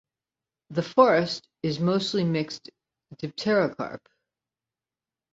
The 0.71 0.81
forest 0.81 1.47
is 1.61 1.79
mostly 1.79 2.23
mixed 2.23 2.71
dipterocarp. 3.17 3.99